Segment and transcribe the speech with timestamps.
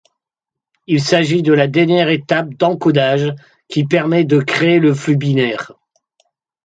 [0.87, 3.35] Il s'agit de la dernière étape d'encodage
[3.67, 5.73] qui permet de créer le flux binaire.